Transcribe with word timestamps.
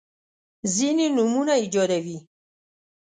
ځیني 0.73 1.07
نومونه 1.15 1.53
ایجادوي. 1.61 2.17